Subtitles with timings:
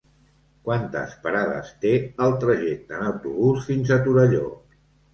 [0.69, 1.93] Quantes parades té
[2.29, 4.47] el trajecte en autobús fins a Torelló?